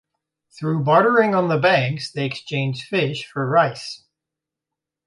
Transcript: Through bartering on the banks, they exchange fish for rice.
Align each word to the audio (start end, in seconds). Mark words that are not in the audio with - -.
Through 0.49 0.83
bartering 0.83 1.35
on 1.35 1.47
the 1.47 1.59
banks, 1.59 2.11
they 2.11 2.25
exchange 2.25 2.83
fish 2.85 3.23
for 3.23 3.47
rice. 3.47 4.03